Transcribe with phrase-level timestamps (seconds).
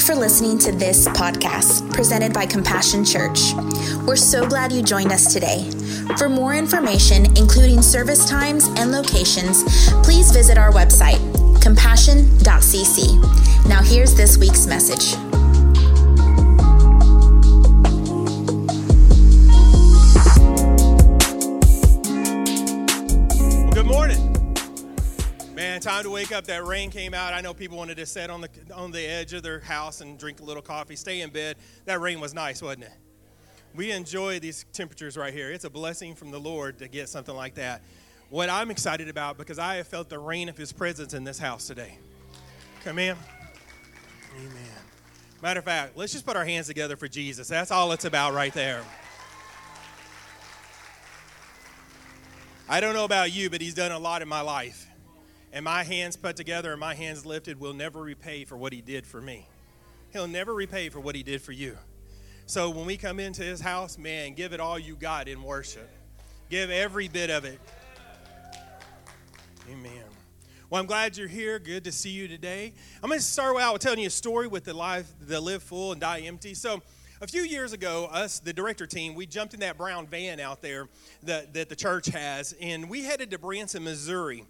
[0.00, 3.52] you for listening to this podcast presented by Compassion Church.
[4.06, 5.70] We're so glad you joined us today.
[6.16, 9.62] For more information, including service times and locations,
[10.02, 11.20] please visit our website,
[11.62, 13.68] compassion.cc.
[13.68, 15.29] Now, here's this week's message.
[25.90, 26.44] Time to wake up.
[26.44, 27.34] That rain came out.
[27.34, 30.16] I know people wanted to sit on the on the edge of their house and
[30.16, 31.56] drink a little coffee, stay in bed.
[31.84, 32.92] That rain was nice, wasn't it?
[33.74, 35.50] We enjoy these temperatures right here.
[35.50, 37.82] It's a blessing from the Lord to get something like that.
[38.28, 41.40] What I'm excited about because I have felt the rain of His presence in this
[41.40, 41.98] house today.
[42.84, 43.16] Come in.
[44.36, 44.54] Amen.
[45.42, 47.48] Matter of fact, let's just put our hands together for Jesus.
[47.48, 48.84] That's all it's about right there.
[52.68, 54.89] I don't know about you, but He's done a lot in my life
[55.52, 58.80] and my hands put together and my hands lifted will never repay for what he
[58.80, 59.48] did for me.
[60.12, 61.76] He'll never repay for what he did for you.
[62.46, 65.88] So when we come into his house, man, give it all you got in worship.
[66.48, 67.60] Give every bit of it.
[69.70, 70.02] Amen.
[70.68, 71.58] Well, I'm glad you're here.
[71.58, 72.72] Good to see you today.
[73.02, 75.62] I'm going to start out with telling you a story with the life, the live
[75.62, 76.54] full and die empty.
[76.54, 76.82] So,
[77.20, 80.62] a few years ago, us, the director team, we jumped in that brown van out
[80.62, 80.88] there
[81.24, 84.44] that, that the church has, and we headed to Branson, Missouri.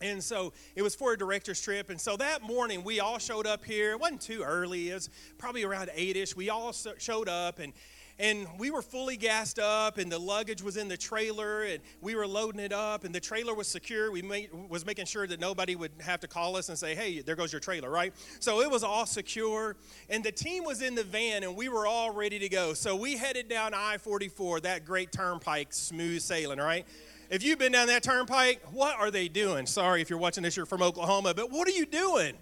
[0.00, 1.90] And so it was for a director's trip.
[1.90, 3.92] And so that morning, we all showed up here.
[3.92, 6.36] It wasn't too early, it was probably around 8 ish.
[6.36, 7.72] We all showed up and
[8.20, 12.14] and we were fully gassed up and the luggage was in the trailer and we
[12.16, 15.38] were loading it up and the trailer was secure we made, was making sure that
[15.38, 18.60] nobody would have to call us and say hey there goes your trailer right so
[18.60, 19.76] it was all secure
[20.10, 22.96] and the team was in the van and we were all ready to go so
[22.96, 26.86] we headed down i-44 that great turnpike smooth sailing right
[27.30, 29.66] if you've been down that turnpike, what are they doing?
[29.66, 32.34] Sorry if you're watching this, you're from Oklahoma, but what are you doing?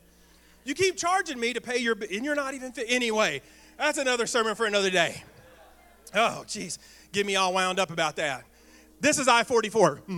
[0.64, 2.86] You keep charging me to pay your, and you're not even fit.
[2.88, 3.42] Anyway,
[3.78, 5.22] that's another sermon for another day.
[6.14, 6.78] Oh, jeez,
[7.12, 8.44] get me all wound up about that.
[9.00, 10.02] This is I 44.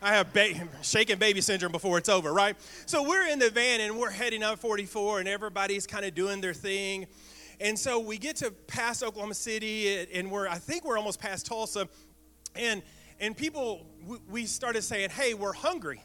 [0.00, 2.56] I have ba- shaking baby syndrome before it's over, right?
[2.86, 6.40] So we're in the van and we're heading up 44, and everybody's kind of doing
[6.40, 7.06] their thing.
[7.60, 11.46] And so we get to past Oklahoma City, and we're, I think we're almost past
[11.46, 11.88] Tulsa.
[12.54, 12.82] And
[13.20, 13.86] and people,
[14.28, 16.02] we started saying, hey, we're hungry.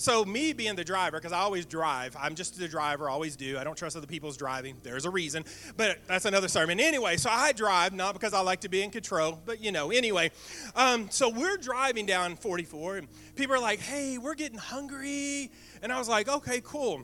[0.00, 3.58] So, me being the driver, because I always drive, I'm just the driver, always do.
[3.58, 4.76] I don't trust other people's driving.
[4.84, 5.44] There's a reason,
[5.76, 6.78] but that's another sermon.
[6.78, 9.90] Anyway, so I drive, not because I like to be in control, but you know,
[9.90, 10.30] anyway.
[10.76, 15.50] Um, so, we're driving down 44, and people are like, hey, we're getting hungry.
[15.82, 17.02] And I was like, okay, cool.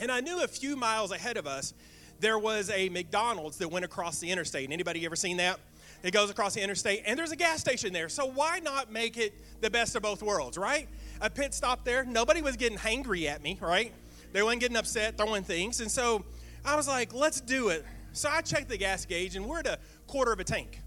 [0.00, 1.74] And I knew a few miles ahead of us,
[2.20, 4.70] there was a McDonald's that went across the interstate.
[4.70, 5.58] Anybody ever seen that?
[6.02, 8.08] It goes across the interstate, and there's a gas station there.
[8.08, 10.88] So why not make it the best of both worlds, right?
[11.20, 12.04] A pit stop there.
[12.04, 13.92] Nobody was getting hangry at me, right?
[14.32, 15.80] They weren't getting upset, throwing things.
[15.80, 16.24] And so
[16.64, 17.84] I was like, let's do it.
[18.12, 20.80] So I checked the gas gauge, and we're at a quarter of a tank.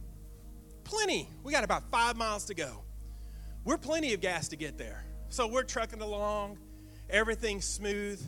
[0.84, 1.30] Plenty.
[1.44, 2.84] We got about five miles to go.
[3.64, 5.06] We're plenty of gas to get there.
[5.30, 6.58] So we're trucking along,
[7.10, 8.22] everything's smooth.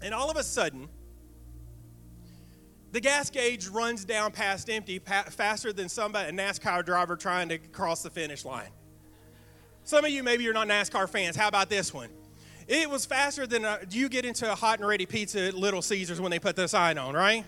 [0.00, 0.88] And all of a sudden,
[2.92, 7.48] the gas gauge runs down past empty pa- faster than somebody, a NASCAR driver trying
[7.50, 8.70] to cross the finish line.
[9.84, 11.36] Some of you, maybe you're not NASCAR fans.
[11.36, 12.08] How about this one?
[12.66, 15.54] It was faster than uh, a, you get into a hot and ready pizza at
[15.54, 17.44] Little Caesars when they put the sign on, right?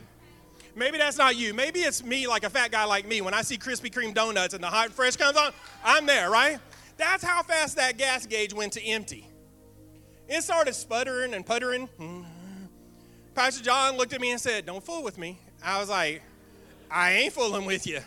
[0.74, 1.52] Maybe that's not you.
[1.52, 3.20] Maybe it's me, like a fat guy like me.
[3.20, 5.52] When I see Krispy Kreme donuts and the hot and fresh comes on,
[5.84, 6.58] I'm there, right?
[6.96, 9.26] That's how fast that gas gauge went to empty.
[10.28, 11.86] It started sputtering and puttering.
[11.98, 12.22] Hmm.
[13.40, 15.38] Pastor John looked at me and said, Don't fool with me.
[15.64, 16.20] I was like,
[16.90, 18.00] I ain't fooling with you.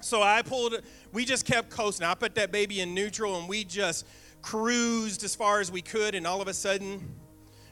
[0.00, 0.80] So I pulled,
[1.12, 2.06] we just kept coasting.
[2.06, 4.06] I put that baby in neutral and we just
[4.40, 6.14] cruised as far as we could.
[6.14, 7.06] And all of a sudden,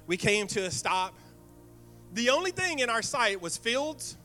[0.06, 1.14] we came to a stop.
[2.12, 4.18] The only thing in our sight was fields,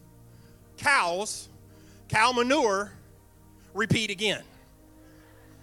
[0.76, 1.48] cows,
[2.10, 2.92] cow manure,
[3.74, 4.44] repeat again.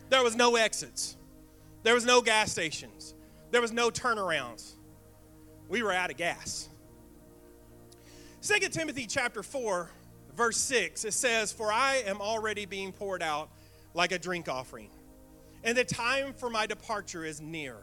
[0.08, 1.18] There was no exits,
[1.82, 3.14] there was no gas stations,
[3.50, 4.76] there was no turnarounds
[5.68, 6.68] we were out of gas.
[8.42, 9.90] 2 Timothy chapter 4,
[10.36, 13.48] verse 6, it says, For I am already being poured out
[13.94, 14.90] like a drink offering,
[15.62, 17.76] and the time for my departure is near.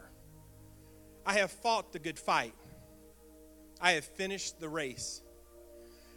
[1.26, 2.54] I have fought the good fight.
[3.80, 5.22] I have finished the race.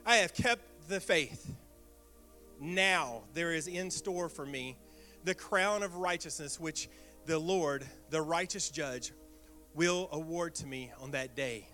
[0.05, 1.51] I have kept the faith.
[2.59, 4.77] Now there is in store for me
[5.23, 6.87] the crown of righteousness, which
[7.25, 9.11] the Lord, the righteous judge,
[9.75, 11.67] will award to me on that day.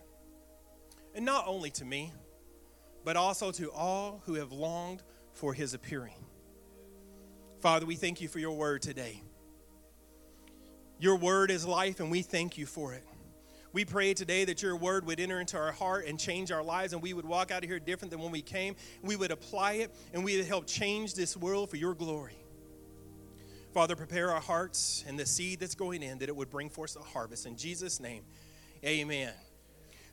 [1.15, 2.11] And not only to me,
[3.03, 5.03] but also to all who have longed
[5.33, 6.15] for his appearing.
[7.59, 9.21] Father, we thank you for your word today.
[10.99, 13.03] Your word is life, and we thank you for it.
[13.73, 16.93] We pray today that your word would enter into our heart and change our lives,
[16.93, 18.75] and we would walk out of here different than when we came.
[19.01, 22.35] We would apply it, and we would help change this world for your glory.
[23.73, 26.97] Father, prepare our hearts and the seed that's going in that it would bring forth
[26.97, 27.45] a harvest.
[27.45, 28.23] In Jesus' name,
[28.85, 29.33] amen.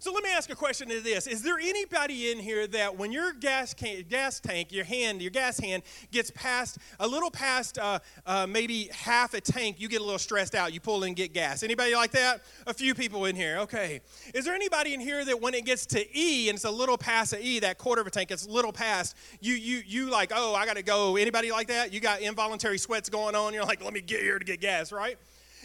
[0.01, 1.27] So let me ask a question to this.
[1.27, 5.33] Is there anybody in here that when your gas, can, gas tank, your hand, your
[5.33, 10.01] gas hand gets past, a little past uh, uh, maybe half a tank, you get
[10.01, 11.65] a little stressed out, you pull in and get gas?
[11.65, 12.43] Anybody like that?
[12.69, 14.01] A few people in here, okay.
[14.35, 16.97] Is there anybody in here that when it gets to E and it's a little
[16.97, 20.11] past a E, that quarter of a tank, it's a little past, you, you, you
[20.11, 21.17] like, oh, I gotta go.
[21.17, 21.93] Anybody like that?
[21.93, 24.93] You got involuntary sweats going on, you're like, let me get here to get gas,
[24.93, 25.19] right?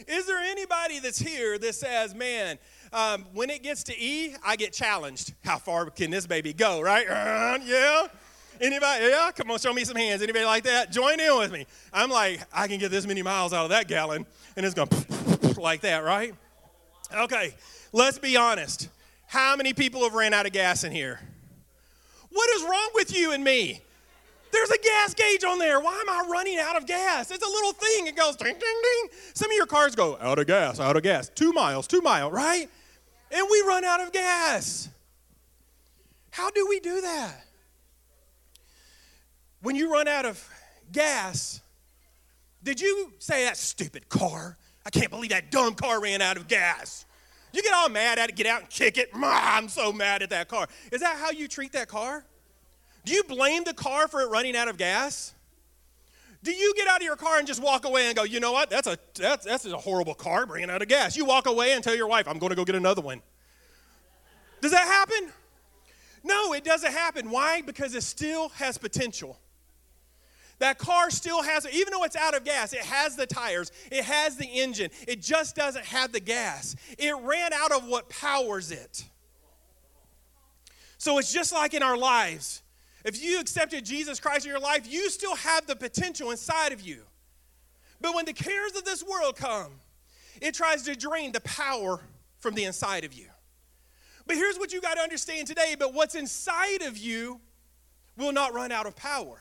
[0.08, 2.58] Is there anybody that's here that says, man,
[2.94, 5.34] um, when it gets to E, I get challenged.
[5.44, 7.06] How far can this baby go, right?
[7.08, 8.06] Uh, yeah.
[8.60, 9.06] Anybody?
[9.06, 10.22] Yeah, come on, show me some hands.
[10.22, 10.92] Anybody like that?
[10.92, 11.66] Join in with me.
[11.92, 14.24] I'm like, I can get this many miles out of that gallon,
[14.56, 14.88] and it's going
[15.56, 16.34] like that, right?
[17.12, 17.54] Okay,
[17.92, 18.88] let's be honest.
[19.26, 21.18] How many people have ran out of gas in here?
[22.30, 23.80] What is wrong with you and me?
[24.52, 25.80] There's a gas gauge on there.
[25.80, 27.32] Why am I running out of gas?
[27.32, 28.06] It's a little thing.
[28.06, 29.18] It goes ding, ding, ding.
[29.34, 31.28] Some of your cars go out of gas, out of gas.
[31.28, 32.70] Two miles, two mile, right?
[33.34, 34.88] And we run out of gas.
[36.30, 37.44] How do we do that?
[39.60, 40.48] When you run out of
[40.92, 41.60] gas,
[42.62, 44.56] did you say that stupid car?
[44.86, 47.06] I can't believe that dumb car ran out of gas.
[47.52, 49.10] You get all mad at it, get out and kick it.
[49.14, 50.68] I'm so mad at that car.
[50.92, 52.24] Is that how you treat that car?
[53.04, 55.34] Do you blame the car for it running out of gas?
[56.44, 58.52] Do you get out of your car and just walk away and go, you know
[58.52, 58.68] what?
[58.68, 61.16] That's a that's that's a horrible car bringing out of gas.
[61.16, 63.22] You walk away and tell your wife, I'm going to go get another one.
[64.60, 65.32] Does that happen?
[66.22, 67.30] No, it doesn't happen.
[67.30, 67.62] Why?
[67.62, 69.38] Because it still has potential.
[70.58, 74.04] That car still has, even though it's out of gas, it has the tires, it
[74.04, 76.76] has the engine, it just doesn't have the gas.
[76.98, 79.04] It ran out of what powers it.
[80.98, 82.62] So it's just like in our lives.
[83.04, 86.80] If you accepted Jesus Christ in your life, you still have the potential inside of
[86.80, 87.02] you.
[88.00, 89.72] But when the cares of this world come,
[90.40, 92.00] it tries to drain the power
[92.38, 93.26] from the inside of you.
[94.26, 97.40] But here's what you got to understand today but what's inside of you
[98.16, 99.38] will not run out of power.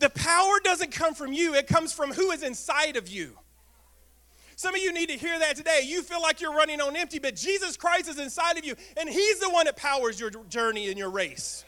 [0.00, 3.36] The power doesn't come from you, it comes from who is inside of you.
[4.56, 5.82] Some of you need to hear that today.
[5.84, 9.08] You feel like you're running on empty, but Jesus Christ is inside of you, and
[9.08, 11.64] He's the one that powers your journey and your race.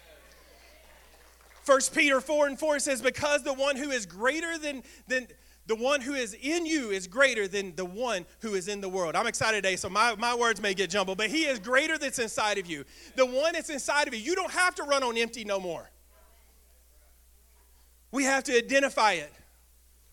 [1.71, 5.29] 1 Peter 4 and 4 says, Because the one who is greater than, than
[5.69, 8.89] the one who is in you is greater than the one who is in the
[8.89, 9.15] world.
[9.15, 12.19] I'm excited today, so my, my words may get jumbled, but he is greater that's
[12.19, 12.85] inside of you.
[13.15, 15.89] The one that's inside of you, you don't have to run on empty no more.
[18.11, 19.33] We have to identify it.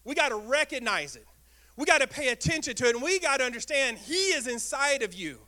[0.04, 1.25] We got to recognize it.
[1.75, 5.01] We got to pay attention to it, and we got to understand He is inside
[5.01, 5.39] of you.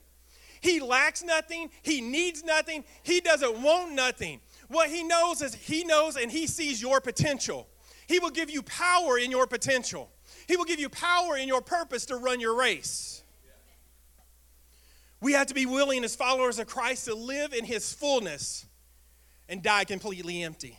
[0.60, 4.40] He lacks nothing, He needs nothing, He doesn't want nothing.
[4.70, 7.66] What he knows is he knows and he sees your potential.
[8.06, 10.08] He will give you power in your potential.
[10.46, 13.24] He will give you power in your purpose to run your race.
[15.20, 18.64] We have to be willing as followers of Christ to live in his fullness
[19.48, 20.78] and die completely empty.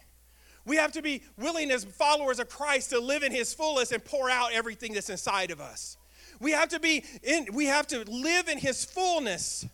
[0.65, 4.03] We have to be willing as followers of Christ to live in his fullness and
[4.03, 5.97] pour out everything that's inside of us.
[6.39, 9.68] We have to be in we have to live in his fullness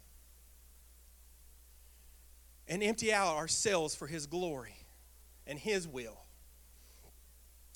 [2.67, 4.75] and empty out ourselves for His glory
[5.45, 6.17] and His will.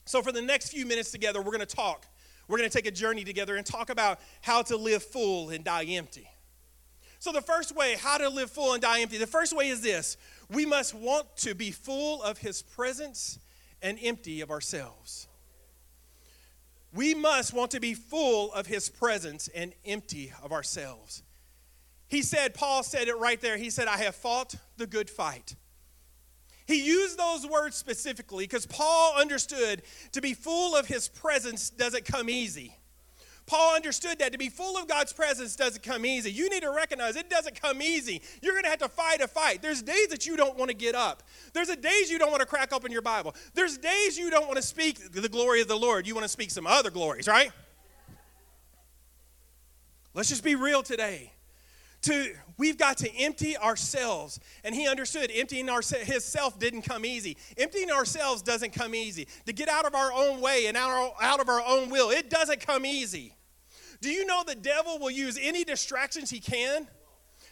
[0.05, 2.07] So, for the next few minutes together, we're going to talk.
[2.47, 5.63] We're going to take a journey together and talk about how to live full and
[5.63, 6.27] die empty.
[7.19, 9.81] So, the first way, how to live full and die empty, the first way is
[9.81, 10.17] this
[10.49, 13.39] we must want to be full of His presence
[13.81, 15.27] and empty of ourselves.
[16.93, 21.23] We must want to be full of His presence and empty of ourselves.
[22.11, 23.55] He said, Paul said it right there.
[23.55, 25.55] He said, I have fought the good fight.
[26.67, 32.03] He used those words specifically because Paul understood to be full of his presence doesn't
[32.03, 32.75] come easy.
[33.45, 36.29] Paul understood that to be full of God's presence doesn't come easy.
[36.31, 38.21] You need to recognize it doesn't come easy.
[38.41, 39.61] You're going to have to fight a fight.
[39.61, 41.23] There's days that you don't want to get up.
[41.53, 43.35] There's days you don't want to crack open your Bible.
[43.53, 46.05] There's days you don't want to speak the glory of the Lord.
[46.05, 47.51] You want to speak some other glories, right?
[50.13, 51.31] Let's just be real today
[52.03, 57.05] to we've got to empty ourselves and he understood emptying our, his self didn't come
[57.05, 61.13] easy emptying ourselves doesn't come easy to get out of our own way and out,
[61.21, 63.33] out of our own will it doesn't come easy
[64.01, 66.87] do you know the devil will use any distractions he can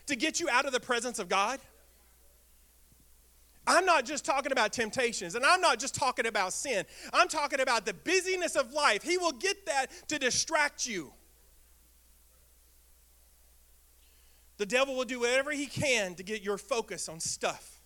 [0.08, 1.60] to get you out of the presence of god
[3.68, 6.86] I'm not just talking about temptations and I'm not just talking about sin.
[7.14, 9.04] I'm talking about the busyness of life.
[9.04, 11.14] He will get that to distract you.
[14.60, 17.80] The devil will do whatever he can to get your focus on stuff.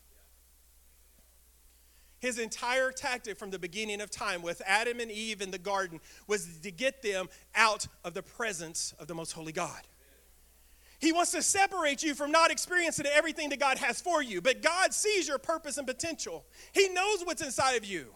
[2.17, 5.99] His entire tactic from the beginning of time with Adam and Eve in the garden
[6.25, 9.81] was to get them out of the presence of the most holy God.
[10.97, 14.41] He wants to separate you from not experiencing everything that God has for you.
[14.41, 18.15] But God sees your purpose and potential, He knows what's inside of you.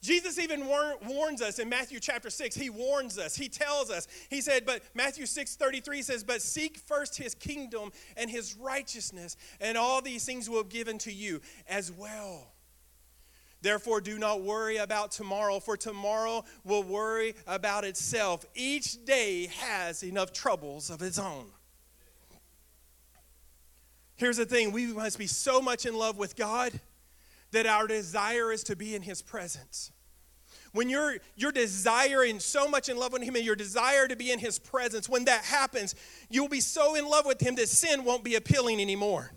[0.00, 2.54] Jesus even war- warns us in Matthew chapter 6.
[2.54, 3.34] He warns us.
[3.34, 4.06] He tells us.
[4.30, 9.36] He said, but Matthew 6 33 says, But seek first his kingdom and his righteousness,
[9.60, 12.52] and all these things will be given to you as well.
[13.60, 18.44] Therefore, do not worry about tomorrow, for tomorrow will worry about itself.
[18.54, 21.46] Each day has enough troubles of its own.
[24.14, 26.78] Here's the thing we must be so much in love with God
[27.52, 29.92] that our desire is to be in his presence.
[30.72, 34.30] When you're, you're desiring so much in love with him and your desire to be
[34.30, 35.94] in his presence, when that happens,
[36.28, 39.32] you'll be so in love with him that sin won't be appealing anymore.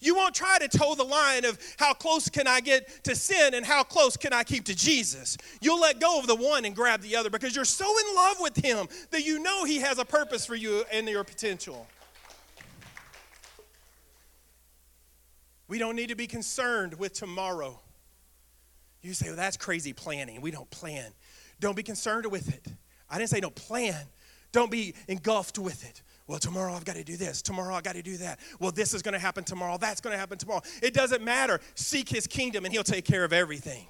[0.00, 3.54] You won't try to toe the line of how close can I get to sin
[3.54, 5.36] and how close can I keep to Jesus.
[5.60, 8.36] You'll let go of the one and grab the other because you're so in love
[8.40, 11.86] with him that you know he has a purpose for you and your potential.
[15.72, 17.80] We don't need to be concerned with tomorrow.
[19.00, 20.42] You say, well, that's crazy planning.
[20.42, 21.12] We don't plan.
[21.60, 22.66] Don't be concerned with it.
[23.08, 24.04] I didn't say don't plan.
[24.52, 26.02] Don't be engulfed with it.
[26.26, 27.40] Well, tomorrow I've got to do this.
[27.40, 28.38] Tomorrow I've got to do that.
[28.60, 29.78] Well, this is going to happen tomorrow.
[29.78, 30.60] That's going to happen tomorrow.
[30.82, 31.58] It doesn't matter.
[31.74, 33.86] Seek his kingdom and he'll take care of everything.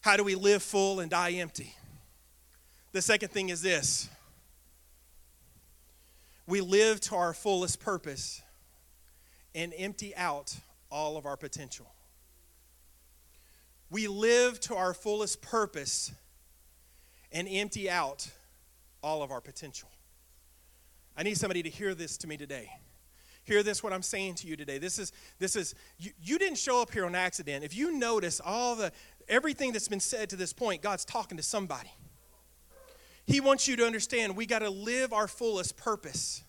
[0.00, 1.72] How do we live full and die empty?
[2.90, 4.10] The second thing is this
[6.46, 8.42] we live to our fullest purpose
[9.54, 10.54] and empty out
[10.90, 11.92] all of our potential.
[13.90, 16.12] We live to our fullest purpose
[17.32, 18.28] and empty out
[19.02, 19.88] all of our potential.
[21.16, 22.70] I need somebody to hear this to me today.
[23.44, 24.78] Hear this what I'm saying to you today.
[24.78, 27.64] This is this is you, you didn't show up here on accident.
[27.64, 28.90] If you notice all the
[29.28, 31.92] everything that's been said to this point, God's talking to somebody.
[33.26, 36.42] He wants you to understand we got to live our fullest purpose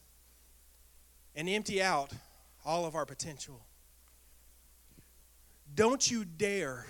[1.35, 2.11] and empty out
[2.65, 3.61] all of our potential.
[5.73, 6.85] Don't you dare,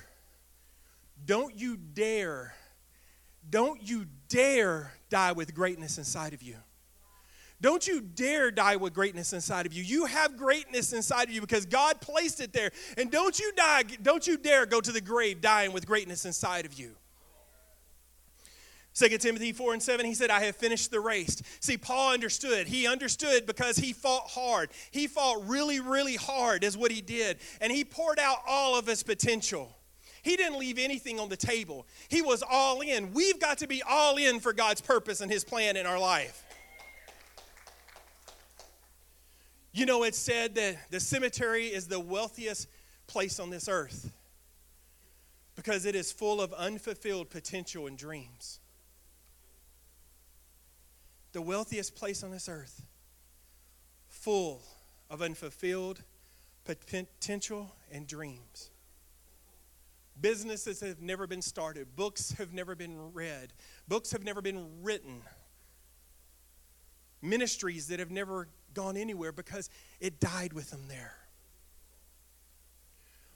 [1.25, 2.53] don't you dare,
[3.49, 6.55] don't you dare die with greatness inside of you.
[7.59, 9.81] Don't you dare die with greatness inside of you.
[9.81, 12.69] You have greatness inside of you because God placed it there.
[12.97, 16.65] And don't you die, don't you dare go to the grave dying with greatness inside
[16.65, 16.95] of you.
[18.97, 21.43] 2 Timothy 4 and 7, he said, I have finished the race.
[21.59, 22.65] See, Paul understood.
[22.65, 24.71] He understood because he fought hard.
[24.89, 27.37] He fought really, really hard, is what he did.
[27.61, 29.71] And he poured out all of his potential.
[30.23, 31.85] He didn't leave anything on the table.
[32.09, 33.13] He was all in.
[33.13, 36.43] We've got to be all in for God's purpose and his plan in our life.
[39.73, 42.67] You know, it's said that the cemetery is the wealthiest
[43.05, 44.11] place on this earth
[45.55, 48.59] because it is full of unfulfilled potential and dreams
[51.37, 52.83] the wealthiest place on this earth,
[54.07, 54.59] full
[55.07, 56.01] of unfulfilled
[56.63, 58.71] potential and dreams.
[60.19, 63.53] Businesses have never been started, books have never been read,
[63.87, 65.21] books have never been written,
[67.21, 71.17] ministries that have never gone anywhere because it died with them there.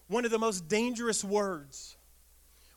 [0.08, 1.98] One of the most dangerous words,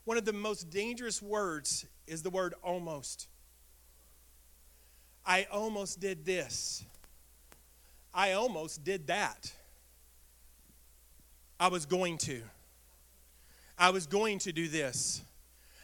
[0.04, 3.28] one of the most dangerous words is the word almost.
[5.26, 6.85] I almost did this.
[8.12, 9.52] I almost did that.
[11.59, 12.43] I was going to.
[13.78, 15.23] I was going to do this.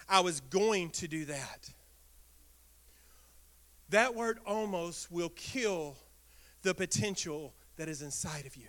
[0.09, 1.71] I was going to do that.
[3.89, 5.97] That word almost will kill
[6.63, 8.69] the potential that is inside of you.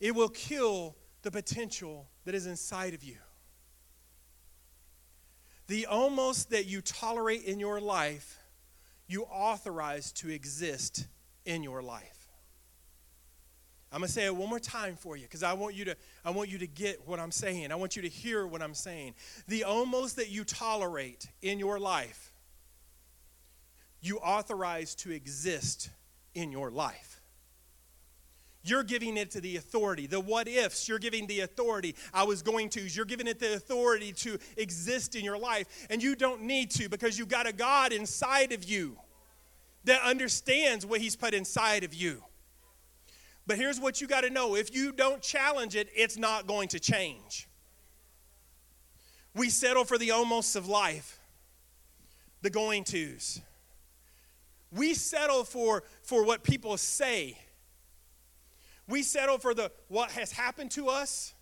[0.00, 3.18] It will kill the potential that is inside of you.
[5.70, 8.40] The almost that you tolerate in your life,
[9.06, 11.06] you authorize to exist
[11.44, 12.28] in your life.
[13.92, 15.96] I'm going to say it one more time for you because I want you to
[16.24, 17.70] I want you to get what I'm saying.
[17.70, 19.14] I want you to hear what I'm saying.
[19.46, 22.32] The almost that you tolerate in your life,
[24.00, 25.90] you authorize to exist
[26.34, 27.19] in your life.
[28.62, 30.06] You're giving it to the authority.
[30.06, 31.94] The what ifs, you're giving the authority.
[32.12, 32.82] I was going to.
[32.82, 35.86] You're giving it the authority to exist in your life.
[35.88, 38.98] And you don't need to because you've got a God inside of you
[39.84, 42.22] that understands what He's put inside of you.
[43.46, 46.68] But here's what you got to know if you don't challenge it, it's not going
[46.68, 47.48] to change.
[49.34, 51.18] We settle for the almosts of life.
[52.42, 53.40] the going tos.
[54.72, 57.38] We settle for, for what people say.
[58.90, 61.32] We settle for the what has happened to us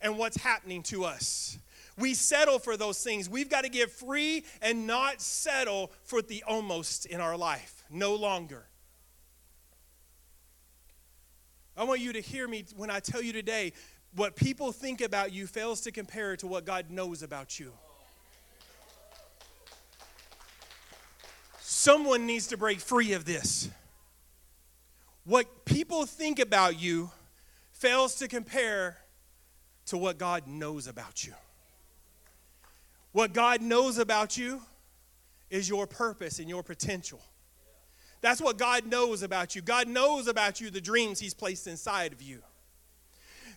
[0.00, 1.58] and what's happening to us.
[1.96, 3.28] We settle for those things.
[3.28, 7.84] We've got to get free and not settle for the almost in our life.
[7.88, 8.66] No longer.
[11.76, 13.72] I want you to hear me when I tell you today
[14.14, 17.72] what people think about you fails to compare to what God knows about you.
[21.60, 23.68] Someone needs to break free of this.
[25.24, 27.10] What people think about you
[27.72, 28.96] fails to compare
[29.86, 31.32] to what God knows about you.
[33.12, 34.60] What God knows about you
[35.50, 37.20] is your purpose and your potential.
[38.20, 39.62] That's what God knows about you.
[39.62, 42.40] God knows about you the dreams He's placed inside of you.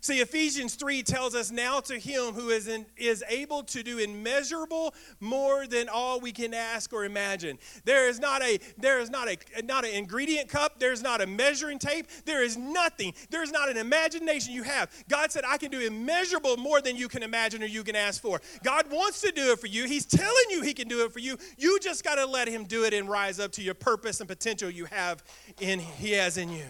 [0.08, 3.98] See, Ephesians 3 tells us now to him who is, in, is able to do
[3.98, 7.60] immeasurable more than all we can ask or imagine.
[7.84, 11.28] There is not a there is not a not an ingredient cup, there's not a
[11.28, 13.16] measuring tape, there is nothing.
[13.30, 14.90] There's not an imagination you have.
[15.10, 18.22] God said, I can do immeasurable more than you can imagine or you can ask
[18.22, 18.40] for.
[18.64, 19.88] God wants to do it for you.
[19.88, 21.38] He's telling you he can do it for you.
[21.58, 24.30] You just got to let him do it and rise up to your purpose and
[24.30, 25.22] potential you have
[25.60, 26.64] in he has in you.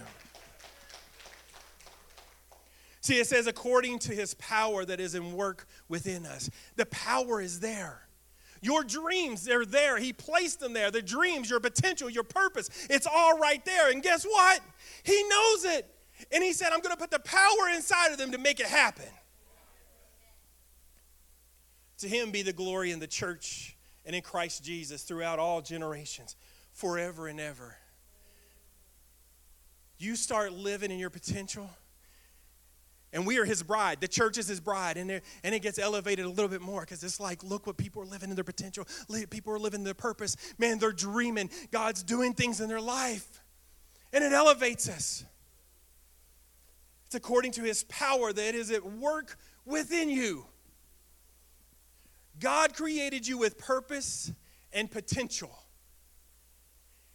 [3.08, 6.50] See, it says, according to his power that is in work within us.
[6.76, 8.02] The power is there.
[8.62, 9.98] Your dreams, they're there.
[9.98, 10.92] He placed them there.
[10.92, 13.92] The dreams, your potential, your purpose, it's all right there.
[13.92, 14.60] And guess what?
[15.04, 15.90] He knows it.
[16.34, 18.66] And he said, I'm going to put the power inside of them to make it
[18.66, 19.06] happen.
[22.00, 26.36] To him be the glory in the church and in Christ Jesus throughout all generations,
[26.74, 27.78] forever and ever.
[29.98, 31.70] You start living in your potential
[33.14, 34.02] and we are his bride.
[34.02, 34.98] The church is his bride.
[34.98, 38.02] And, and it gets elevated a little bit more because it's like, look what people
[38.02, 38.86] are living in their potential.
[39.30, 40.36] People are living their purpose.
[40.58, 41.50] Man, they're dreaming.
[41.72, 43.41] God's doing things in their life.
[44.12, 45.24] And it elevates us.
[47.06, 50.46] It's according to his power that is at work within you.
[52.39, 54.32] God created you with purpose
[54.74, 55.58] and potential.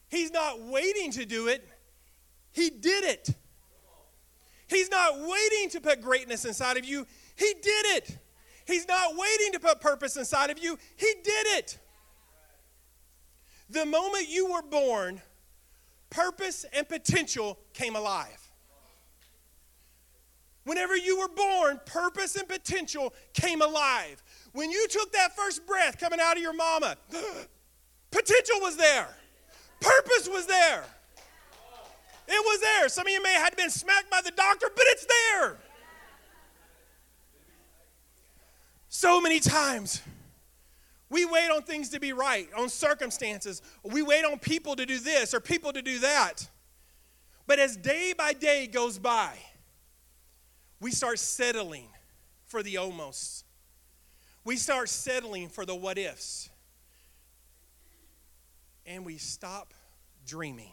[0.09, 1.67] He's not waiting to do it,
[2.51, 3.35] He did it.
[4.73, 7.07] He's not waiting to put greatness inside of you.
[7.37, 8.19] He did it.
[8.67, 10.79] He's not waiting to put purpose inside of you.
[10.97, 11.79] He did it.
[13.69, 15.21] The moment you were born,
[16.11, 18.39] purpose and potential came alive.
[20.65, 24.23] Whenever you were born, purpose and potential came alive.
[24.53, 26.97] When you took that first breath coming out of your mama,
[28.11, 29.09] potential was there,
[29.81, 30.85] purpose was there.
[32.29, 32.89] It was there.
[32.89, 35.59] Some of you may have been smacked by the doctor, but it's there.
[38.89, 40.03] So many times,
[41.09, 43.61] we wait on things to be right, on circumstances.
[43.83, 46.49] We wait on people to do this or people to do that.
[47.47, 49.37] But as day by day goes by,
[50.81, 51.89] we start settling
[52.45, 53.45] for the almost.
[54.45, 56.51] We start settling for the what ifs.
[58.85, 59.75] And we stop
[60.27, 60.73] dreaming.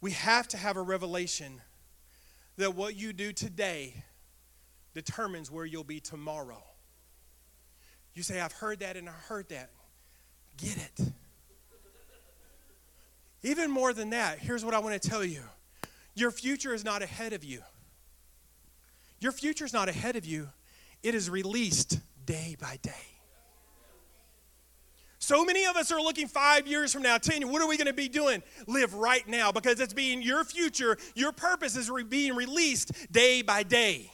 [0.00, 1.60] We have to have a revelation
[2.56, 3.94] that what you do today
[4.94, 6.62] determines where you'll be tomorrow.
[8.14, 9.70] You say, I've heard that and I heard that.
[10.56, 11.12] Get it.
[13.42, 15.42] Even more than that, here's what I want to tell you
[16.14, 17.62] your future is not ahead of you.
[19.20, 20.48] Your future is not ahead of you,
[21.02, 23.09] it is released day by day.
[25.20, 27.86] So many of us are looking five years from now, 10 what are we going
[27.86, 28.42] to be doing?
[28.66, 33.42] Live right now because it's being your future, your purpose is re- being released day
[33.42, 34.10] by day.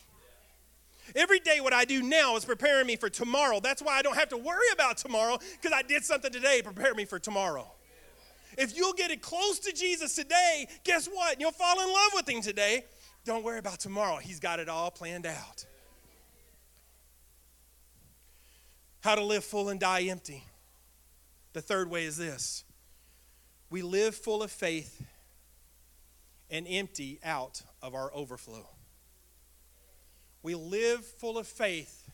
[1.15, 3.61] Every day, what I do now is preparing me for tomorrow.
[3.61, 6.65] That's why I don't have to worry about tomorrow because I did something today to
[6.65, 7.71] prepare me for tomorrow.
[8.59, 11.41] If you'll get it close to Jesus today, guess what?
[11.41, 12.85] You'll fall in love with Him today.
[13.25, 14.17] Don't worry about tomorrow.
[14.17, 15.65] He's got it all planned out.
[19.03, 20.43] How to live full and die empty.
[21.57, 22.65] The third way is this
[23.71, 25.03] we live full of faith
[26.51, 28.69] and empty out of our overflow.
[30.43, 32.11] We live full of faith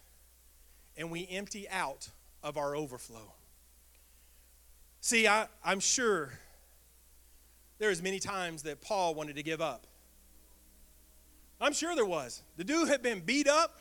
[0.97, 2.09] and we empty out
[2.45, 3.33] of our overflow.
[5.01, 6.31] See, I, I'm sure
[7.81, 9.89] there's many times that Paul wanted to give up.
[11.61, 12.45] I'm sure there was.
[12.59, 13.81] The dude had been beat up,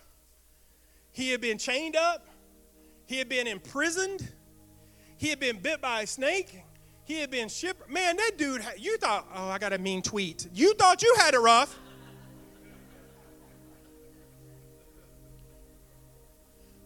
[1.11, 2.25] he had been chained up,
[3.05, 4.27] he had been imprisoned.
[5.21, 6.63] He had been bit by a snake.
[7.05, 7.91] He had been shipwrecked.
[7.91, 10.47] Man, that dude, you thought, oh, I got a mean tweet.
[10.51, 11.77] You thought you had it rough.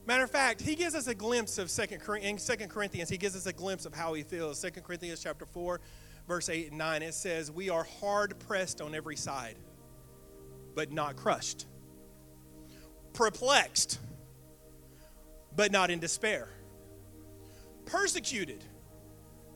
[0.05, 3.07] Matter of fact, he gives us a glimpse of Second in Second Corinthians.
[3.07, 4.59] He gives us a glimpse of how he feels.
[4.59, 5.79] Second Corinthians chapter four,
[6.27, 7.03] verse eight and nine.
[7.03, 9.55] It says, "We are hard pressed on every side,
[10.75, 11.67] but not crushed;
[13.13, 13.97] perplexed,
[15.55, 16.49] but not in despair;
[17.85, 18.63] persecuted,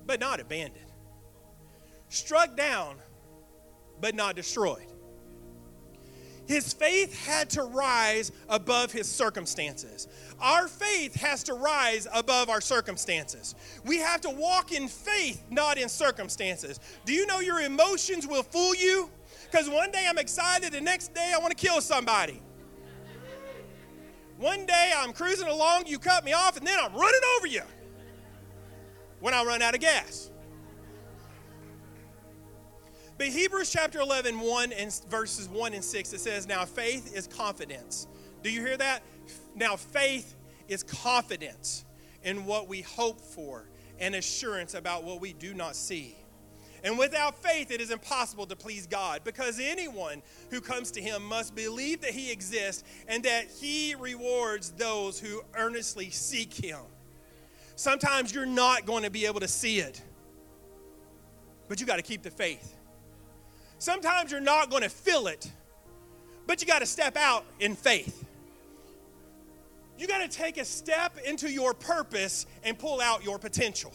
[0.05, 0.91] but not abandoned;
[2.09, 2.97] struck down,
[3.99, 4.89] but not destroyed."
[6.49, 10.07] His faith had to rise above his circumstances.
[10.39, 13.53] Our faith has to rise above our circumstances.
[13.85, 16.79] We have to walk in faith, not in circumstances.
[17.05, 19.11] Do you know your emotions will fool you?
[19.43, 22.41] Because one day I'm excited, the next day I want to kill somebody.
[24.39, 27.61] One day I'm cruising along, you cut me off, and then I'm running over you
[29.19, 30.29] when I run out of gas.
[33.17, 37.27] But Hebrews chapter 11, 1 and verses 1 and 6, it says, Now faith is
[37.27, 38.07] confidence.
[38.43, 39.03] Do you hear that?
[39.55, 40.37] Now faith
[40.69, 41.83] is confidence
[42.23, 46.15] in what we hope for and assurance about what we do not see.
[46.83, 51.23] And without faith, it is impossible to please God because anyone who comes to Him
[51.23, 56.79] must believe that He exists and that He rewards those who earnestly seek Him.
[57.79, 60.01] Sometimes you're not going to be able to see it,
[61.69, 62.75] but you got to keep the faith.
[63.77, 65.49] Sometimes you're not going to feel it,
[66.45, 68.25] but you got to step out in faith.
[69.97, 73.93] You got to take a step into your purpose and pull out your potential.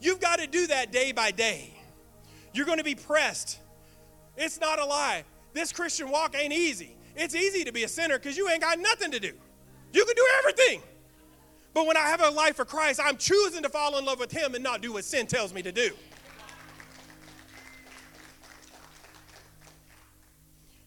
[0.00, 1.72] You've got to do that day by day.
[2.54, 3.60] You're going to be pressed.
[4.36, 5.22] It's not a lie.
[5.52, 6.96] This Christian walk ain't easy.
[7.14, 9.30] It's easy to be a sinner because you ain't got nothing to do.
[9.92, 10.82] You can do everything.
[11.74, 14.30] But when I have a life for Christ, I'm choosing to fall in love with
[14.30, 15.90] Him and not do what sin tells me to do.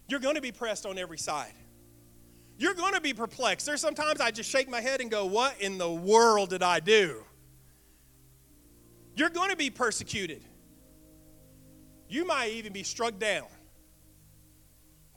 [0.07, 1.51] You're going to be pressed on every side.
[2.57, 3.65] You're going to be perplexed.
[3.65, 6.79] There's sometimes I just shake my head and go, What in the world did I
[6.79, 7.23] do?
[9.15, 10.43] You're going to be persecuted.
[12.07, 13.47] You might even be struck down.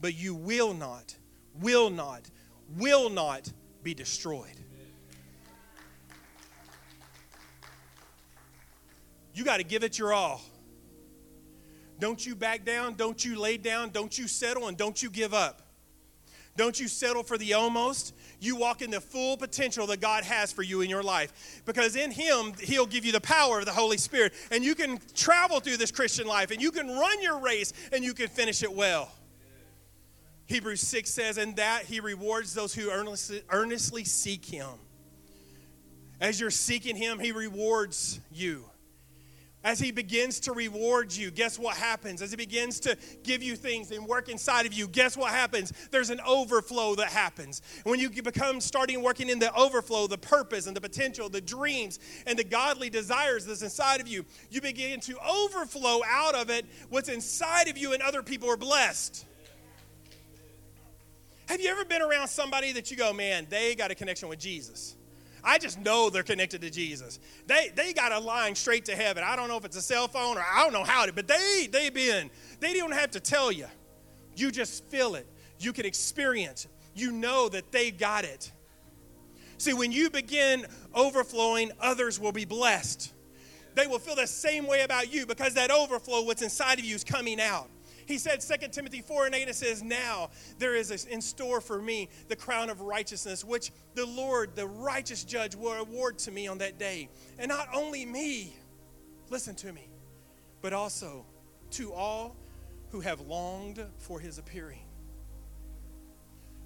[0.00, 1.14] But you will not,
[1.54, 2.28] will not,
[2.76, 3.52] will not
[3.82, 4.56] be destroyed.
[9.34, 10.40] You got to give it your all.
[11.98, 12.94] Don't you back down.
[12.94, 13.90] Don't you lay down.
[13.90, 15.62] Don't you settle and don't you give up.
[16.56, 18.14] Don't you settle for the almost.
[18.40, 21.62] You walk in the full potential that God has for you in your life.
[21.64, 24.32] Because in Him, He'll give you the power of the Holy Spirit.
[24.50, 28.02] And you can travel through this Christian life and you can run your race and
[28.02, 29.12] you can finish it well.
[30.46, 34.68] Hebrews 6 says, And that He rewards those who earnestly, earnestly seek Him.
[36.20, 38.64] As you're seeking Him, He rewards you.
[39.62, 42.22] As he begins to reward you, guess what happens?
[42.22, 45.70] As he begins to give you things and work inside of you, guess what happens?
[45.90, 47.60] There's an overflow that happens.
[47.82, 51.98] When you become starting working in the overflow, the purpose and the potential, the dreams
[52.26, 56.64] and the godly desires that's inside of you, you begin to overflow out of it
[56.88, 59.26] what's inside of you, and other people are blessed.
[61.48, 64.38] Have you ever been around somebody that you go, man, they got a connection with
[64.38, 64.96] Jesus?
[65.44, 67.18] I just know they're connected to Jesus.
[67.46, 69.24] They, they got a line straight to heaven.
[69.26, 71.28] I don't know if it's a cell phone or I don't know how to, but
[71.28, 72.30] they, they've been.
[72.60, 73.66] They don't have to tell you.
[74.36, 75.26] You just feel it.
[75.58, 76.70] You can experience it.
[76.94, 78.50] You know that they got it.
[79.58, 83.12] See, when you begin overflowing, others will be blessed.
[83.74, 86.94] They will feel the same way about you because that overflow, what's inside of you,
[86.94, 87.68] is coming out.
[88.10, 91.80] He said, 2 Timothy 4 and 8, it says, Now there is in store for
[91.80, 96.48] me the crown of righteousness, which the Lord, the righteous judge, will award to me
[96.48, 97.08] on that day.
[97.38, 98.56] And not only me,
[99.28, 99.88] listen to me,
[100.60, 101.24] but also
[101.70, 102.34] to all
[102.88, 104.82] who have longed for his appearing.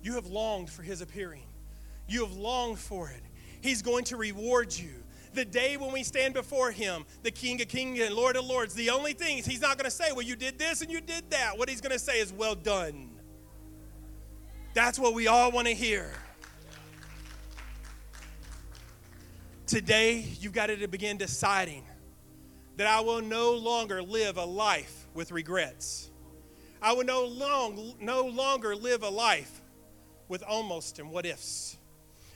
[0.02, 1.44] You have longed for his appearing.
[2.08, 3.22] You have longed for it.
[3.60, 5.03] He's going to reward you
[5.34, 8.74] the day when we stand before him, the King of Kings and Lord of Lords,
[8.74, 11.00] the only thing is he's not going to say, well, you did this and you
[11.00, 11.58] did that.
[11.58, 13.10] What he's going to say is, well done.
[14.74, 16.12] That's what we all want to hear.
[19.66, 21.84] Today, you've got to begin deciding
[22.76, 26.10] that I will no longer live a life with regrets.
[26.82, 29.62] I will no, long, no longer live a life
[30.28, 31.76] with almost and what ifs.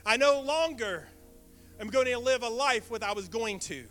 [0.07, 1.07] I no longer
[1.81, 3.85] am going to live a life with I was going to.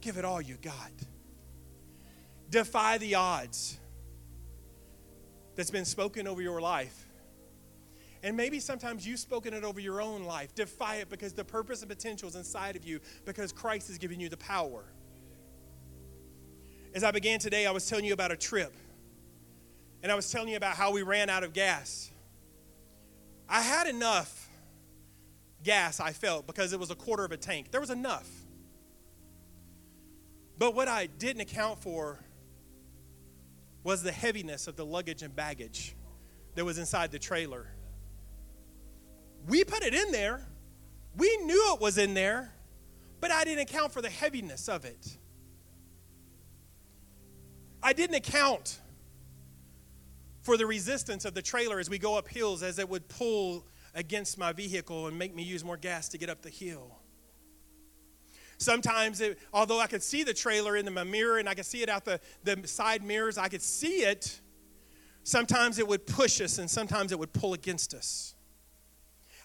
[0.00, 0.92] Give it all you got.
[2.50, 3.78] Defy the odds
[5.56, 7.06] that's been spoken over your life.
[8.22, 10.54] And maybe sometimes you've spoken it over your own life.
[10.54, 14.20] Defy it because the purpose and potential is inside of you because Christ has given
[14.20, 14.84] you the power.
[16.94, 18.74] As I began today, I was telling you about a trip.
[20.02, 22.10] And I was telling you about how we ran out of gas.
[23.48, 24.45] I had enough
[25.66, 27.72] gas I felt because it was a quarter of a tank.
[27.72, 28.30] There was enough.
[30.56, 32.20] But what I didn't account for
[33.82, 35.94] was the heaviness of the luggage and baggage
[36.54, 37.66] that was inside the trailer.
[39.48, 40.46] We put it in there,
[41.16, 42.52] we knew it was in there,
[43.20, 45.18] but I didn't account for the heaviness of it.
[47.82, 48.80] I didn't account
[50.42, 53.66] for the resistance of the trailer as we go up hills, as it would pull
[53.96, 56.98] against my vehicle and make me use more gas to get up the hill.
[58.58, 61.82] Sometimes, it, although I could see the trailer in my mirror and I could see
[61.82, 64.40] it out the, the side mirrors, I could see it.
[65.24, 68.34] Sometimes it would push us and sometimes it would pull against us.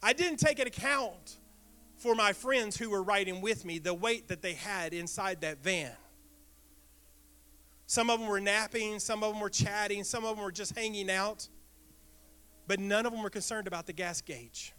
[0.04, 1.38] I didn't take an account
[1.98, 5.64] for my friends who were riding with me, the weight that they had inside that
[5.64, 5.92] van.
[7.86, 10.78] Some of them were napping, some of them were chatting, some of them were just
[10.78, 11.48] hanging out,
[12.72, 14.72] but none of them were concerned about the gas gauge.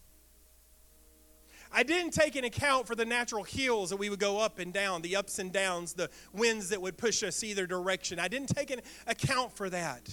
[1.70, 4.72] I didn't take an account for the natural hills that we would go up and
[4.72, 8.18] down, the ups and downs, the winds that would push us either direction.
[8.18, 10.08] I didn't take an account for that.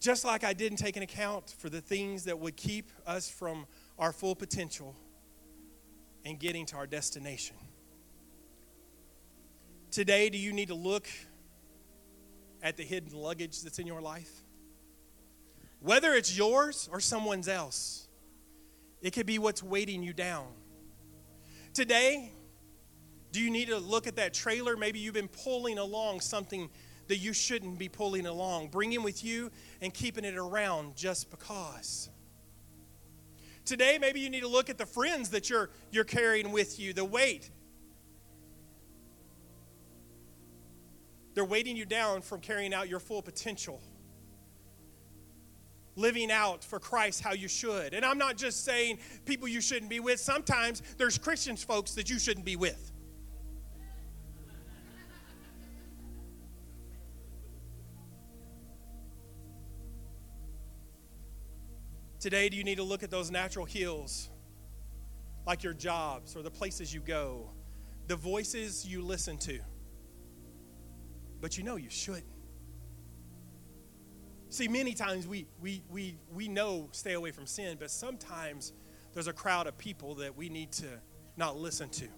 [0.00, 3.66] Just like I didn't take an account for the things that would keep us from
[4.00, 4.96] our full potential
[6.24, 7.54] and getting to our destination.
[9.92, 11.06] Today, do you need to look
[12.64, 14.42] at the hidden luggage that's in your life?
[15.80, 18.06] Whether it's yours or someone's else.
[19.00, 20.46] It could be what's weighting you down.
[21.72, 22.32] Today,
[23.32, 24.76] do you need to look at that trailer?
[24.76, 26.68] Maybe you've been pulling along something
[27.08, 32.10] that you shouldn't be pulling along, bringing with you and keeping it around just because.
[33.64, 36.92] Today, maybe you need to look at the friends that you're, you're carrying with you,
[36.92, 37.50] the weight.
[41.34, 43.80] They're weighting you down from carrying out your full potential
[45.96, 47.94] living out for Christ how you should.
[47.94, 50.20] And I'm not just saying people you shouldn't be with.
[50.20, 52.92] Sometimes there's Christians folks that you shouldn't be with.
[62.20, 64.28] Today, do you need to look at those natural hills,
[65.46, 67.48] like your jobs or the places you go,
[68.08, 69.58] the voices you listen to?
[71.40, 72.26] But you know you shouldn't.
[74.50, 78.72] See, many times we, we, we, we know stay away from sin, but sometimes
[79.14, 80.86] there's a crowd of people that we need to
[81.36, 82.08] not listen to.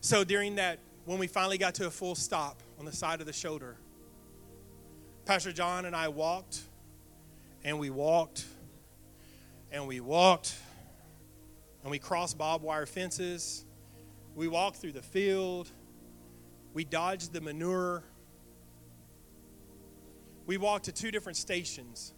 [0.00, 3.26] So during that, when we finally got to a full stop on the side of
[3.26, 3.76] the shoulder,
[5.24, 6.60] Pastor John and I walked,
[7.64, 8.44] and we walked,
[9.72, 10.56] and we walked,
[11.82, 13.64] and we crossed barbed wire fences.
[14.36, 15.68] We walked through the field.
[16.72, 18.04] We dodged the manure
[20.50, 22.12] we walked to two different stations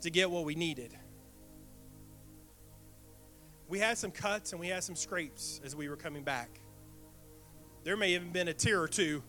[0.00, 0.96] to get what we needed.
[3.66, 6.48] We had some cuts and we had some scrapes as we were coming back.
[7.82, 9.24] There may have been a tear or two,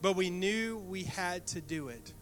[0.00, 2.12] but we knew we had to do it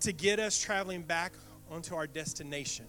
[0.00, 1.34] to get us traveling back
[1.70, 2.86] onto our destination,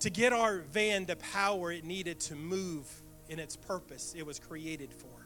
[0.00, 2.90] to get our van the power it needed to move
[3.28, 5.17] in its purpose it was created for.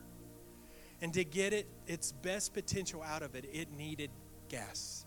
[1.02, 4.10] And to get it its best potential out of it, it needed
[4.48, 5.04] gas.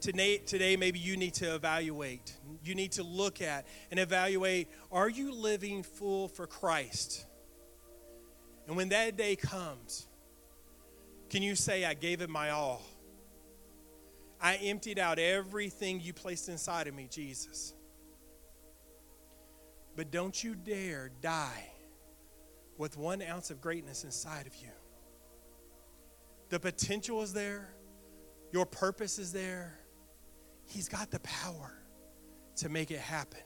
[0.00, 2.36] Today, today, maybe you need to evaluate.
[2.62, 7.24] You need to look at and evaluate are you living full for Christ?
[8.66, 10.06] And when that day comes,
[11.30, 12.82] can you say, I gave it my all?
[14.38, 17.72] I emptied out everything you placed inside of me, Jesus.
[19.96, 21.70] But don't you dare die
[22.78, 24.70] with one ounce of greatness inside of you.
[26.48, 27.74] The potential is there,
[28.52, 29.78] your purpose is there.
[30.66, 31.72] He's got the power
[32.56, 33.40] to make it happen.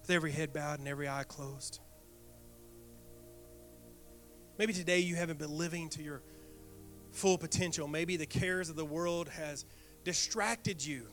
[0.00, 1.78] With every head bowed and every eye closed.
[4.58, 6.22] Maybe today you haven't been living to your
[7.12, 7.86] full potential.
[7.86, 9.64] Maybe the cares of the world has
[10.04, 11.06] distracted you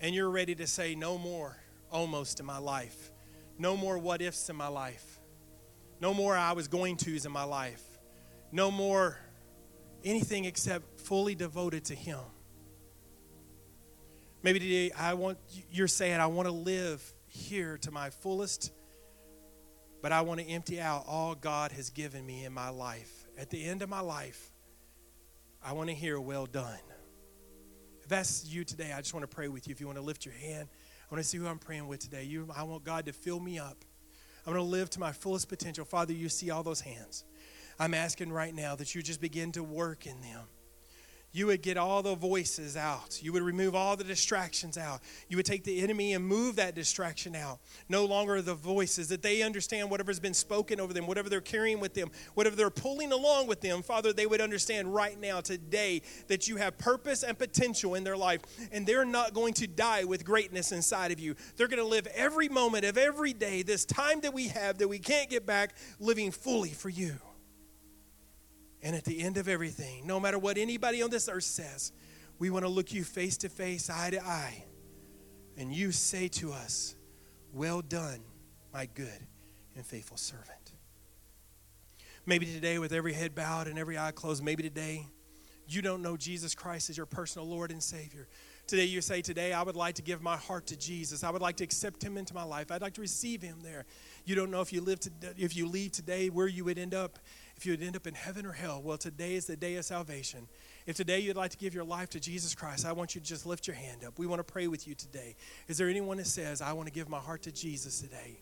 [0.00, 1.56] and you're ready to say no more
[1.90, 3.10] almost in my life.
[3.58, 5.20] No more what ifs in my life.
[6.00, 7.82] No more I was going to's in my life.
[8.52, 9.18] No more
[10.04, 12.20] anything except fully devoted to Him.
[14.42, 15.38] Maybe today I want
[15.70, 18.72] you're saying I want to live here to my fullest,
[20.02, 23.26] but I want to empty out all God has given me in my life.
[23.38, 24.52] At the end of my life,
[25.64, 26.78] I want to hear well done.
[28.02, 29.72] If that's you today, I just want to pray with you.
[29.72, 30.68] If you want to lift your hand,
[31.08, 32.24] I want to see who I'm praying with today.
[32.24, 33.84] You, I want God to fill me up.
[34.44, 35.84] I want to live to my fullest potential.
[35.84, 37.24] Father, you see all those hands.
[37.78, 40.46] I'm asking right now that you just begin to work in them
[41.36, 43.22] you would get all the voices out.
[43.22, 45.00] You would remove all the distractions out.
[45.28, 47.58] You would take the enemy and move that distraction out.
[47.90, 51.78] No longer the voices, that they understand whatever's been spoken over them, whatever they're carrying
[51.78, 53.82] with them, whatever they're pulling along with them.
[53.82, 58.16] Father, they would understand right now, today, that you have purpose and potential in their
[58.16, 58.40] life,
[58.72, 61.36] and they're not going to die with greatness inside of you.
[61.58, 64.88] They're going to live every moment of every day, this time that we have that
[64.88, 67.16] we can't get back, living fully for you.
[68.86, 71.90] And at the end of everything, no matter what anybody on this earth says,
[72.38, 74.62] we want to look you face to face, eye to eye,
[75.56, 76.94] and you say to us,
[77.52, 78.20] Well done,
[78.72, 79.26] my good
[79.74, 80.74] and faithful servant.
[82.26, 85.08] Maybe today, with every head bowed and every eye closed, maybe today
[85.66, 88.28] you don't know Jesus Christ as your personal Lord and Savior.
[88.66, 91.22] Today, you say, Today, I would like to give my heart to Jesus.
[91.22, 92.72] I would like to accept Him into my life.
[92.72, 93.84] I'd like to receive Him there.
[94.24, 96.94] You don't know if you, live to, if you leave today where you would end
[96.94, 97.18] up
[97.56, 99.84] if you would end up in heaven or hell, well, today is the day of
[99.86, 100.46] salvation.
[100.84, 103.26] If today you'd like to give your life to Jesus Christ, I want you to
[103.26, 104.18] just lift your hand up.
[104.18, 105.36] We want to pray with you today.
[105.66, 108.40] Is there anyone that says, I want to give my heart to Jesus today?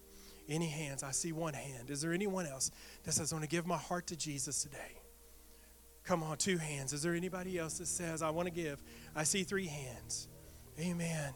[0.48, 1.04] Any hands?
[1.04, 1.90] I see one hand.
[1.90, 2.72] Is there anyone else
[3.04, 4.98] that says, I want to give my heart to Jesus today?
[6.04, 6.92] Come on, two hands.
[6.92, 8.82] Is there anybody else that says, I want to give?
[9.16, 10.28] I see three hands.
[10.78, 11.32] Amen.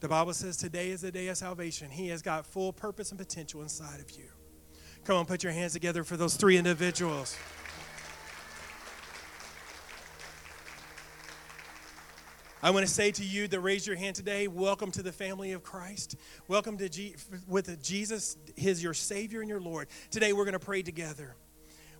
[0.00, 1.90] The Bible says today is the day of salvation.
[1.90, 4.26] He has got full purpose and potential inside of you.
[5.04, 7.36] Come on, put your hands together for those three individuals.
[12.62, 15.52] I want to say to you that raise your hand today, welcome to the family
[15.52, 16.16] of Christ.
[16.48, 17.16] Welcome to G-
[17.48, 19.88] with Jesus, his your Savior and your Lord.
[20.10, 21.34] Today we're going to pray together.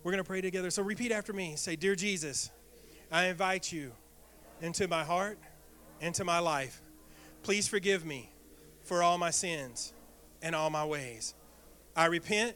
[0.03, 0.69] We're going to pray together.
[0.69, 1.55] So repeat after me.
[1.55, 2.51] Say, Dear Jesus,
[3.11, 3.91] I invite you
[4.61, 5.37] into my heart,
[6.01, 6.81] into my life.
[7.41, 8.29] Please forgive me
[8.83, 9.93] for all my sins
[10.41, 11.33] and all my ways.
[11.95, 12.55] I repent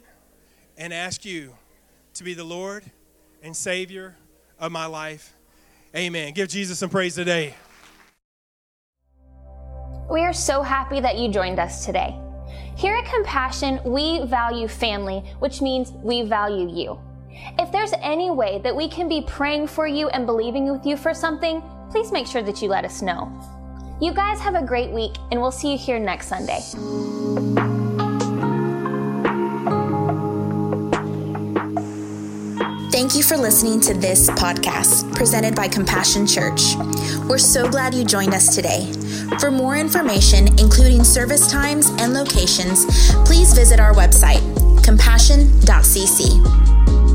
[0.77, 1.55] and ask you
[2.15, 2.83] to be the Lord
[3.41, 4.15] and Savior
[4.59, 5.33] of my life.
[5.95, 6.33] Amen.
[6.33, 7.53] Give Jesus some praise today.
[10.09, 12.17] We are so happy that you joined us today.
[12.75, 16.99] Here at Compassion, we value family, which means we value you.
[17.59, 20.97] If there's any way that we can be praying for you and believing with you
[20.97, 23.31] for something, please make sure that you let us know.
[24.01, 26.59] You guys have a great week, and we'll see you here next Sunday.
[32.91, 36.75] Thank you for listening to this podcast presented by Compassion Church.
[37.27, 38.91] We're so glad you joined us today.
[39.39, 42.85] For more information, including service times and locations,
[43.25, 44.41] please visit our website,
[44.83, 47.06] compassion.cc.